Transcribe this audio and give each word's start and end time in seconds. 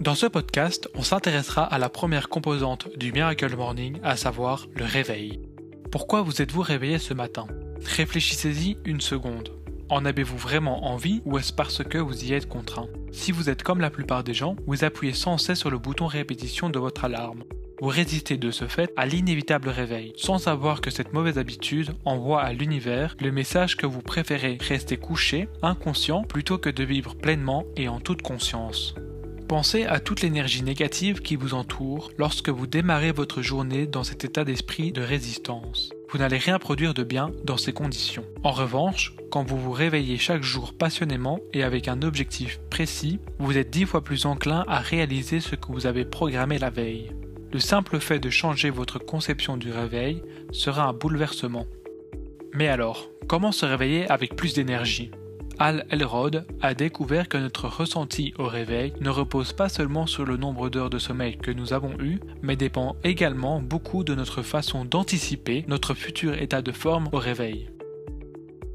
Dans 0.00 0.14
ce 0.14 0.26
podcast, 0.26 0.88
on 0.94 1.02
s'intéressera 1.02 1.64
à 1.64 1.78
la 1.78 1.88
première 1.88 2.28
composante 2.28 2.88
du 2.96 3.12
Miracle 3.12 3.56
Morning, 3.56 3.98
à 4.02 4.16
savoir 4.16 4.66
le 4.74 4.84
réveil. 4.84 5.40
Pourquoi 5.90 6.22
vous 6.22 6.42
êtes-vous 6.42 6.60
réveillé 6.60 6.98
ce 6.98 7.14
matin? 7.14 7.46
Réfléchissez-y 7.84 8.76
une 8.84 9.00
seconde. 9.00 9.52
En 9.88 10.04
avez-vous 10.04 10.36
vraiment 10.36 10.86
envie 10.92 11.22
ou 11.24 11.38
est-ce 11.38 11.52
parce 11.52 11.82
que 11.82 11.98
vous 11.98 12.24
y 12.24 12.34
êtes 12.34 12.48
contraint? 12.48 12.88
Si 13.12 13.32
vous 13.32 13.48
êtes 13.48 13.62
comme 13.62 13.80
la 13.80 13.90
plupart 13.90 14.24
des 14.24 14.34
gens, 14.34 14.56
vous 14.66 14.84
appuyez 14.84 15.14
sans 15.14 15.38
cesse 15.38 15.60
sur 15.60 15.70
le 15.70 15.78
bouton 15.78 16.06
répétition 16.06 16.68
de 16.68 16.78
votre 16.78 17.04
alarme. 17.04 17.44
Vous 17.80 17.88
résistez 17.88 18.36
de 18.36 18.50
ce 18.50 18.68
fait 18.68 18.92
à 18.96 19.06
l'inévitable 19.06 19.68
réveil, 19.68 20.12
sans 20.16 20.38
savoir 20.38 20.80
que 20.80 20.90
cette 20.90 21.12
mauvaise 21.12 21.38
habitude 21.38 21.94
envoie 22.04 22.42
à 22.42 22.52
l'univers 22.52 23.16
le 23.20 23.30
message 23.30 23.76
que 23.76 23.86
vous 23.86 24.02
préférez 24.02 24.58
rester 24.60 24.96
couché, 24.96 25.48
inconscient, 25.62 26.22
plutôt 26.22 26.58
que 26.58 26.70
de 26.70 26.84
vivre 26.84 27.14
pleinement 27.14 27.64
et 27.76 27.88
en 27.88 28.00
toute 28.00 28.22
conscience. 28.22 28.94
Pensez 29.48 29.84
à 29.84 30.00
toute 30.00 30.22
l'énergie 30.22 30.64
négative 30.64 31.20
qui 31.20 31.36
vous 31.36 31.54
entoure 31.54 32.10
lorsque 32.18 32.48
vous 32.48 32.66
démarrez 32.66 33.12
votre 33.12 33.42
journée 33.42 33.86
dans 33.86 34.02
cet 34.02 34.24
état 34.24 34.44
d'esprit 34.44 34.90
de 34.90 35.02
résistance. 35.02 35.90
Vous 36.10 36.18
n'allez 36.18 36.38
rien 36.38 36.58
produire 36.58 36.94
de 36.94 37.04
bien 37.04 37.30
dans 37.44 37.56
ces 37.56 37.72
conditions. 37.72 38.24
En 38.42 38.50
revanche, 38.50 39.14
quand 39.30 39.44
vous 39.44 39.56
vous 39.56 39.70
réveillez 39.70 40.18
chaque 40.18 40.42
jour 40.42 40.74
passionnément 40.74 41.38
et 41.52 41.62
avec 41.62 41.86
un 41.86 42.02
objectif 42.02 42.58
précis, 42.70 43.20
vous 43.38 43.56
êtes 43.56 43.70
dix 43.70 43.84
fois 43.84 44.02
plus 44.02 44.26
enclin 44.26 44.64
à 44.66 44.80
réaliser 44.80 45.38
ce 45.38 45.54
que 45.54 45.70
vous 45.70 45.86
avez 45.86 46.04
programmé 46.04 46.58
la 46.58 46.70
veille. 46.70 47.12
Le 47.52 47.60
simple 47.60 48.00
fait 48.00 48.18
de 48.18 48.30
changer 48.30 48.70
votre 48.70 48.98
conception 48.98 49.56
du 49.56 49.70
réveil 49.70 50.22
sera 50.50 50.88
un 50.88 50.92
bouleversement. 50.92 51.66
Mais 52.52 52.66
alors, 52.66 53.08
comment 53.28 53.52
se 53.52 53.64
réveiller 53.64 54.10
avec 54.10 54.34
plus 54.34 54.54
d'énergie? 54.54 55.12
Al 55.58 55.86
Elrod 55.90 56.46
a 56.60 56.74
découvert 56.74 57.28
que 57.28 57.38
notre 57.38 57.66
ressenti 57.66 58.34
au 58.38 58.46
réveil 58.46 58.92
ne 59.00 59.08
repose 59.08 59.54
pas 59.54 59.70
seulement 59.70 60.06
sur 60.06 60.26
le 60.26 60.36
nombre 60.36 60.68
d'heures 60.68 60.90
de 60.90 60.98
sommeil 60.98 61.38
que 61.38 61.50
nous 61.50 61.72
avons 61.72 61.98
eu, 61.98 62.20
mais 62.42 62.56
dépend 62.56 62.96
également 63.04 63.62
beaucoup 63.62 64.04
de 64.04 64.14
notre 64.14 64.42
façon 64.42 64.84
d'anticiper 64.84 65.64
notre 65.66 65.94
futur 65.94 66.34
état 66.34 66.60
de 66.60 66.72
forme 66.72 67.08
au 67.12 67.18
réveil. 67.18 67.70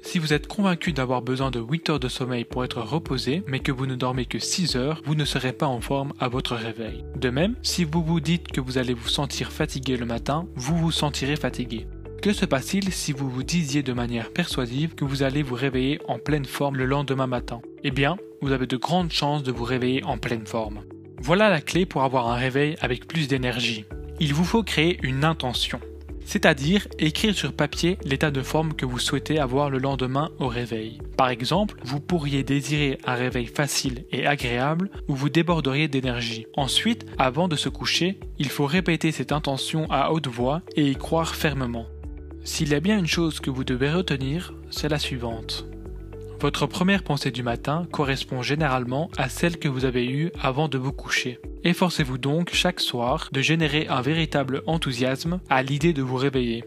Si 0.00 0.18
vous 0.18 0.32
êtes 0.32 0.48
convaincu 0.48 0.92
d'avoir 0.92 1.22
besoin 1.22 1.50
de 1.50 1.60
8 1.60 1.90
heures 1.90 2.00
de 2.00 2.08
sommeil 2.08 2.44
pour 2.44 2.64
être 2.64 2.80
reposé, 2.80 3.42
mais 3.46 3.60
que 3.60 3.70
vous 3.70 3.86
ne 3.86 3.94
dormez 3.94 4.24
que 4.24 4.38
6 4.38 4.74
heures, 4.74 5.00
vous 5.04 5.14
ne 5.14 5.24
serez 5.24 5.52
pas 5.52 5.66
en 5.66 5.80
forme 5.80 6.12
à 6.18 6.28
votre 6.28 6.56
réveil. 6.56 7.04
De 7.16 7.30
même, 7.30 7.54
si 7.62 7.84
vous 7.84 8.02
vous 8.02 8.20
dites 8.20 8.48
que 8.48 8.60
vous 8.60 8.78
allez 8.78 8.94
vous 8.94 9.08
sentir 9.08 9.52
fatigué 9.52 9.96
le 9.96 10.06
matin, 10.06 10.48
vous 10.56 10.76
vous 10.76 10.90
sentirez 10.90 11.36
fatigué. 11.36 11.86
Que 12.22 12.32
se 12.32 12.46
passe-t-il 12.46 12.92
si 12.92 13.10
vous 13.10 13.28
vous 13.28 13.42
disiez 13.42 13.82
de 13.82 13.92
manière 13.92 14.32
persuasive 14.32 14.94
que 14.94 15.04
vous 15.04 15.24
allez 15.24 15.42
vous 15.42 15.56
réveiller 15.56 15.98
en 16.06 16.20
pleine 16.20 16.44
forme 16.44 16.76
le 16.76 16.86
lendemain 16.86 17.26
matin? 17.26 17.60
Eh 17.82 17.90
bien, 17.90 18.16
vous 18.40 18.52
avez 18.52 18.68
de 18.68 18.76
grandes 18.76 19.10
chances 19.10 19.42
de 19.42 19.50
vous 19.50 19.64
réveiller 19.64 20.04
en 20.04 20.18
pleine 20.18 20.46
forme. 20.46 20.82
Voilà 21.20 21.50
la 21.50 21.60
clé 21.60 21.84
pour 21.84 22.04
avoir 22.04 22.28
un 22.28 22.36
réveil 22.36 22.76
avec 22.80 23.08
plus 23.08 23.26
d'énergie. 23.26 23.86
Il 24.20 24.34
vous 24.34 24.44
faut 24.44 24.62
créer 24.62 25.00
une 25.02 25.24
intention, 25.24 25.80
c'est-à-dire 26.24 26.86
écrire 27.00 27.34
sur 27.34 27.52
papier 27.52 27.98
l'état 28.04 28.30
de 28.30 28.42
forme 28.42 28.74
que 28.74 28.86
vous 28.86 29.00
souhaitez 29.00 29.40
avoir 29.40 29.68
le 29.68 29.78
lendemain 29.78 30.30
au 30.38 30.46
réveil. 30.46 31.00
Par 31.16 31.28
exemple, 31.28 31.74
vous 31.82 31.98
pourriez 31.98 32.44
désirer 32.44 32.98
un 33.04 33.14
réveil 33.14 33.46
facile 33.46 34.04
et 34.12 34.26
agréable 34.28 34.90
où 35.08 35.16
vous 35.16 35.28
déborderiez 35.28 35.88
d'énergie. 35.88 36.46
Ensuite, 36.56 37.04
avant 37.18 37.48
de 37.48 37.56
se 37.56 37.68
coucher, 37.68 38.20
il 38.38 38.48
faut 38.48 38.66
répéter 38.66 39.10
cette 39.10 39.32
intention 39.32 39.90
à 39.90 40.12
haute 40.12 40.28
voix 40.28 40.62
et 40.76 40.88
y 40.88 40.94
croire 40.94 41.34
fermement. 41.34 41.86
S'il 42.44 42.70
y 42.70 42.74
a 42.74 42.80
bien 42.80 42.98
une 42.98 43.06
chose 43.06 43.38
que 43.38 43.50
vous 43.50 43.62
devez 43.62 43.92
retenir, 43.92 44.52
c'est 44.70 44.88
la 44.88 44.98
suivante. 44.98 45.64
Votre 46.40 46.66
première 46.66 47.04
pensée 47.04 47.30
du 47.30 47.44
matin 47.44 47.86
correspond 47.92 48.42
généralement 48.42 49.10
à 49.16 49.28
celle 49.28 49.58
que 49.58 49.68
vous 49.68 49.84
avez 49.84 50.04
eue 50.04 50.32
avant 50.40 50.66
de 50.66 50.76
vous 50.76 50.92
coucher. 50.92 51.38
Efforcez-vous 51.62 52.18
donc 52.18 52.52
chaque 52.52 52.80
soir 52.80 53.28
de 53.30 53.40
générer 53.40 53.86
un 53.86 54.02
véritable 54.02 54.62
enthousiasme 54.66 55.40
à 55.48 55.62
l'idée 55.62 55.92
de 55.92 56.02
vous 56.02 56.16
réveiller. 56.16 56.64